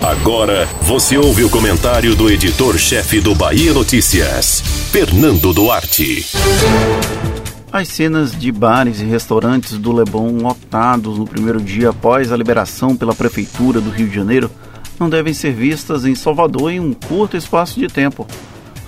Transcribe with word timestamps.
Agora 0.00 0.66
você 0.82 1.18
ouve 1.18 1.44
o 1.44 1.50
comentário 1.50 2.14
do 2.14 2.30
editor-chefe 2.30 3.20
do 3.20 3.34
Bahia 3.34 3.72
Notícias, 3.72 4.60
Fernando 4.90 5.52
Duarte. 5.52 6.26
As 7.70 7.88
cenas 7.88 8.32
de 8.32 8.50
bares 8.50 9.00
e 9.00 9.04
restaurantes 9.04 9.78
do 9.78 9.92
Leblon 9.92 10.38
lotados 10.38 11.18
no 11.18 11.26
primeiro 11.26 11.60
dia 11.60 11.90
após 11.90 12.32
a 12.32 12.36
liberação 12.36 12.96
pela 12.96 13.14
Prefeitura 13.14 13.80
do 13.80 13.90
Rio 13.90 14.08
de 14.08 14.14
Janeiro 14.14 14.50
não 14.98 15.08
devem 15.08 15.34
ser 15.34 15.52
vistas 15.52 16.04
em 16.04 16.14
Salvador 16.14 16.72
em 16.72 16.80
um 16.80 16.92
curto 16.92 17.36
espaço 17.36 17.78
de 17.78 17.86
tempo. 17.86 18.26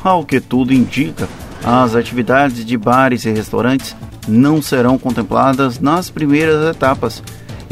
Ao 0.03 0.25
que 0.25 0.41
tudo 0.41 0.73
indica, 0.73 1.29
as 1.65 1.95
atividades 1.95 2.65
de 2.65 2.77
bares 2.77 3.25
e 3.25 3.31
restaurantes 3.31 3.95
não 4.27 4.61
serão 4.61 4.99
contempladas 4.99 5.79
nas 5.79 6.11
primeiras 6.11 6.75
etapas, 6.75 7.23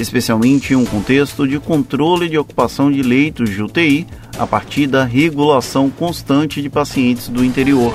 especialmente 0.01 0.73
em 0.73 0.77
um 0.77 0.85
contexto 0.85 1.47
de 1.47 1.59
controle 1.59 2.29
de 2.29 2.39
ocupação 2.39 2.91
de 2.91 3.03
leitos 3.03 3.51
de 3.51 3.63
UTI 3.63 4.07
a 4.39 4.47
partir 4.47 4.87
da 4.87 5.05
regulação 5.05 5.91
constante 5.91 6.63
de 6.63 6.71
pacientes 6.71 7.29
do 7.29 7.45
interior. 7.45 7.95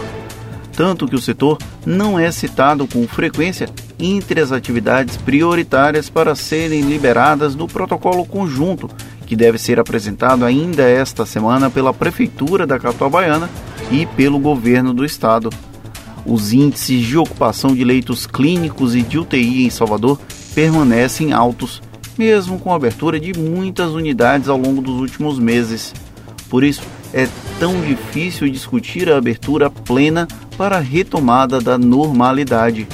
Tanto 0.76 1.08
que 1.08 1.16
o 1.16 1.22
setor 1.22 1.58
não 1.86 2.20
é 2.20 2.32
citado 2.32 2.86
com 2.86 3.08
frequência 3.08 3.70
entre 3.98 4.42
as 4.42 4.52
atividades 4.52 5.16
prioritárias 5.18 6.10
para 6.10 6.36
serem 6.36 6.82
liberadas 6.82 7.56
no 7.56 7.68
protocolo 7.68 8.26
conjunto, 8.26 8.90
que 9.26 9.36
deve 9.36 9.58
ser 9.58 9.80
apresentado 9.80 10.46
ainda 10.46 10.84
esta 10.84 11.26
semana 11.26 11.70
pela 11.70 11.94
Prefeitura 11.94 12.68
da 12.68 12.78
capital 12.78 13.10
baiana 13.10 13.50
e 13.90 14.06
pelo 14.06 14.38
governo 14.38 14.94
do 14.94 15.06
estado. 15.06 15.50
Os 16.26 16.52
índices 16.52 17.06
de 17.06 17.18
ocupação 17.18 17.74
de 17.74 17.84
leitos 17.84 18.28
clínicos 18.28 18.96
e 18.96 19.02
de 19.02 19.18
UTI 19.18 19.66
em 19.66 19.70
Salvador 19.70 20.20
permanecem 20.54 21.34
altos, 21.34 21.82
mesmo 22.18 22.60
com 22.60 22.72
a 22.72 22.76
abertura 22.76 23.20
de 23.20 23.38
muitas 23.38 23.92
unidades 23.92 24.50
ao 24.50 24.58
longo 24.58 24.82
dos 24.82 25.00
últimos 25.00 25.40
meses. 25.40 25.94
Por 26.50 26.64
isso, 26.64 26.84
é 27.14 27.28
tão 27.60 27.82
difícil 27.82 28.50
discutir 28.50 29.12
a 29.12 29.18
abertura 29.18 29.70
plena 29.70 30.28
para 30.58 30.78
a 30.78 30.82
retomada 30.82 31.60
da 31.60 31.78
normalidade. 31.78 32.88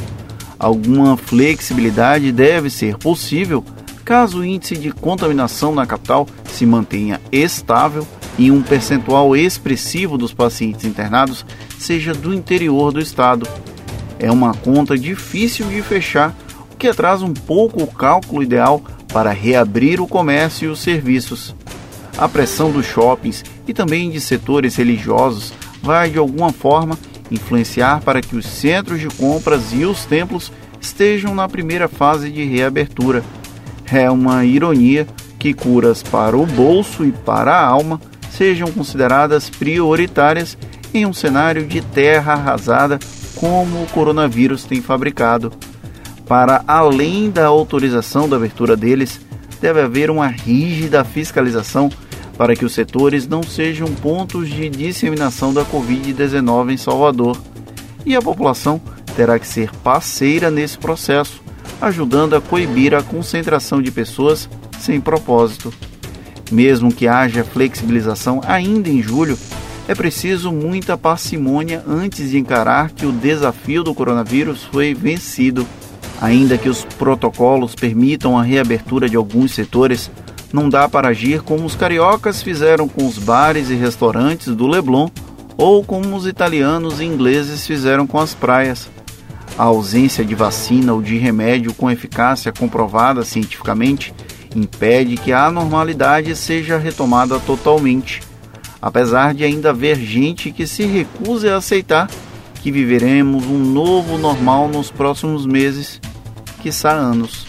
Alguma 0.58 1.18
flexibilidade 1.18 2.32
deve 2.32 2.70
ser 2.70 2.98
possível 2.98 3.64
caso 4.06 4.40
o 4.40 4.46
índice 4.46 4.76
de 4.76 4.92
contaminação 4.92 5.74
na 5.74 5.86
capital 5.86 6.28
se 6.46 6.66
mantenha 6.66 7.22
estável 7.32 8.06
e 8.38 8.52
um 8.52 8.62
percentual 8.62 9.36
expressivo 9.36 10.18
dos 10.18 10.34
pacientes 10.34 10.86
internados 10.86 11.46
seja 11.80 12.14
do 12.14 12.34
interior 12.34 12.92
do 12.92 13.00
estado. 13.00 13.48
É 14.20 14.32
uma 14.32 14.54
conta 14.54 14.98
difícil 14.98 15.68
de 15.68 15.82
fechar, 15.82 16.36
o 16.72 16.76
que 16.76 16.88
atrasa 16.88 17.26
um 17.26 17.34
pouco 17.34 17.82
o 17.82 17.88
cálculo 17.88 18.44
ideal 18.44 18.84
para 19.12 19.32
reabrir 19.32 20.00
o 20.00 20.08
comércio 20.08 20.70
e 20.70 20.72
os 20.72 20.80
serviços. 20.80 21.56
A 22.18 22.28
pressão 22.28 22.72
dos 22.72 22.86
shoppings 22.86 23.44
e 23.68 23.74
também 23.74 24.10
de 24.10 24.20
setores 24.20 24.76
religiosos 24.76 25.54
vai 25.82 26.10
de 26.10 26.18
alguma 26.18 26.52
forma 26.52 26.98
influenciar 27.30 28.02
para 28.02 28.22
que 28.22 28.36
os 28.36 28.46
centros 28.46 29.00
de 29.00 29.08
compras 29.08 29.72
e 29.74 29.86
os 29.86 30.06
templos 30.06 30.52
estejam 30.80 31.34
na 31.34 31.48
primeira 31.48 31.88
fase 31.88 32.30
de 32.30 32.44
reabertura. 32.44 33.24
É 33.92 34.10
uma 34.10 34.46
ironia 34.46 35.08
que 35.40 35.54
curas 35.54 36.04
para 36.04 36.38
o 36.38 36.46
bolso 36.46 37.06
e 37.06 37.12
para 37.12 37.54
a 37.54 37.66
alma 37.66 38.00
sejam 38.30 38.72
consideradas 38.72 39.50
prioritárias 39.50 40.58
em 40.94 41.06
um 41.06 41.14
cenário 41.14 41.66
de 41.66 41.82
terra 41.82 42.34
arrasada 42.34 43.00
como 43.36 43.84
o 43.84 43.88
coronavírus 43.88 44.64
tem 44.64 44.82
fabricado. 44.82 45.52
Para 46.32 46.64
além 46.66 47.30
da 47.30 47.48
autorização 47.48 48.30
da 48.30 48.38
abertura 48.38 48.78
deles, 48.78 49.20
deve 49.60 49.82
haver 49.82 50.10
uma 50.10 50.28
rígida 50.28 51.04
fiscalização 51.04 51.92
para 52.38 52.56
que 52.56 52.64
os 52.64 52.74
setores 52.74 53.28
não 53.28 53.44
sejam 53.44 53.90
pontos 53.96 54.48
de 54.48 54.70
disseminação 54.70 55.54
da 55.54 55.66
Covid-19 55.66 56.72
em 56.72 56.78
Salvador. 56.78 57.38
E 58.06 58.16
a 58.16 58.22
população 58.22 58.80
terá 59.14 59.38
que 59.38 59.46
ser 59.46 59.76
parceira 59.84 60.50
nesse 60.50 60.78
processo, 60.78 61.44
ajudando 61.82 62.34
a 62.34 62.40
coibir 62.40 62.96
a 62.96 63.04
concentração 63.04 63.82
de 63.82 63.92
pessoas 63.92 64.50
sem 64.80 65.02
propósito. 65.02 65.74
Mesmo 66.50 66.94
que 66.94 67.10
haja 67.10 67.44
flexibilização 67.44 68.40
ainda 68.48 68.88
em 68.88 69.02
julho, 69.04 69.38
é 69.86 69.94
preciso 69.94 70.50
muita 70.50 70.98
parcimônia 70.98 71.84
antes 71.86 72.32
de 72.32 72.38
encarar 72.38 72.92
que 72.92 73.06
o 73.06 73.12
desafio 73.12 73.84
do 73.84 73.94
coronavírus 73.94 74.64
foi 74.64 74.94
vencido. 74.94 75.68
Ainda 76.22 76.56
que 76.56 76.70
os 76.70 76.86
protocolos 76.86 77.74
permitam 77.74 78.38
a 78.38 78.44
reabertura 78.44 79.10
de 79.10 79.18
alguns 79.18 79.54
setores, 79.54 80.12
não 80.54 80.70
dá 80.70 80.88
para 80.88 81.08
agir 81.08 81.42
como 81.42 81.66
os 81.66 81.76
cariocas 81.76 82.44
fizeram 82.44 82.88
com 82.88 83.08
os 83.08 83.18
bares 83.18 83.72
e 83.72 83.74
restaurantes 83.74 84.56
do 84.56 84.68
Leblon 84.68 85.10
ou 85.58 85.84
como 85.84 86.16
os 86.16 86.28
italianos 86.28 87.02
e 87.02 87.06
ingleses 87.06 87.66
fizeram 87.66 88.06
com 88.06 88.20
as 88.20 88.36
praias. 88.36 88.88
A 89.58 89.64
ausência 89.64 90.24
de 90.24 90.36
vacina 90.36 90.94
ou 90.94 91.02
de 91.02 91.18
remédio 91.18 91.74
com 91.74 91.90
eficácia 91.90 92.52
comprovada 92.52 93.24
cientificamente 93.24 94.14
impede 94.56 95.18
que 95.18 95.32
a 95.32 95.50
normalidade 95.50 96.36
seja 96.36 96.78
retomada 96.78 97.40
totalmente, 97.40 98.22
apesar 98.82 99.34
de 99.34 99.44
ainda 99.44 99.72
haver 99.72 99.98
gente 99.98 100.52
que 100.52 100.68
se 100.68 100.84
recuse 100.84 101.50
a 101.50 101.58
aceitar 101.58 102.10
que 102.62 102.72
viveremos 102.72 103.46
um 103.46 103.58
novo 103.58 104.18
normal 104.18 104.68
nos 104.68 104.92
próximos 104.92 105.46
meses, 105.46 106.00
quiçá 106.62 106.92
anos. 106.92 107.48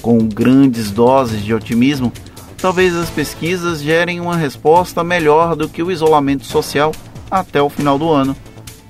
Com 0.00 0.18
grandes 0.18 0.90
doses 0.90 1.44
de 1.44 1.52
otimismo, 1.52 2.12
talvez 2.56 2.94
as 2.94 3.10
pesquisas 3.10 3.82
gerem 3.82 4.20
uma 4.20 4.36
resposta 4.36 5.02
melhor 5.02 5.56
do 5.56 5.68
que 5.68 5.82
o 5.82 5.90
isolamento 5.90 6.46
social 6.46 6.92
até 7.30 7.60
o 7.60 7.68
final 7.68 7.98
do 7.98 8.10
ano. 8.10 8.36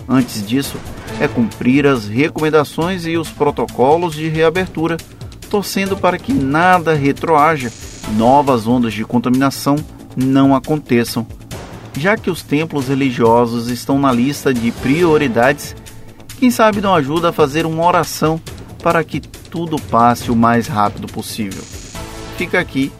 Antes 0.09 0.47
disso, 0.47 0.77
é 1.21 1.27
cumprir 1.27 1.87
as 1.87 2.07
recomendações 2.07 3.07
e 3.07 3.17
os 3.17 3.29
protocolos 3.31 4.15
de 4.15 4.29
reabertura 4.29 4.97
torcendo 5.49 5.97
para 5.97 6.19
que 6.19 6.33
nada 6.33 6.95
retroaja, 6.95 7.73
novas 8.17 8.67
ondas 8.67 8.93
de 8.93 9.05
contaminação 9.05 9.77
não 10.17 10.55
aconteçam. 10.55 11.27
Já 11.97 12.17
que 12.17 12.31
os 12.31 12.43
templos 12.43 12.89
religiosos 12.89 13.69
estão 13.69 13.99
na 13.99 14.13
lista 14.13 14.53
de 14.53 14.71
prioridades, 14.71 15.75
quem 16.39 16.51
sabe 16.51 16.81
não 16.81 16.95
ajuda 16.95 17.31
a 17.31 17.33
fazer 17.33 17.67
uma 17.67 17.85
oração 17.85 18.41
para 18.83 19.03
que 19.03 19.21
tudo 19.51 19.81
passe 19.81 20.31
o 20.31 20.37
mais 20.37 20.67
rápido 20.67 21.07
possível. 21.07 21.63
Fica 22.37 22.59
aqui 22.59 22.93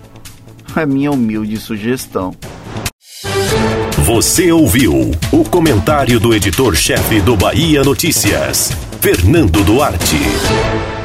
a 0.75 0.85
minha 0.87 1.11
humilde 1.11 1.57
sugestão. 1.59 2.35
Você 4.05 4.51
ouviu 4.51 5.11
o 5.31 5.45
comentário 5.45 6.19
do 6.19 6.35
editor-chefe 6.35 7.21
do 7.21 7.37
Bahia 7.37 7.83
Notícias, 7.83 8.73
Fernando 9.01 9.63
Duarte. 9.65 10.98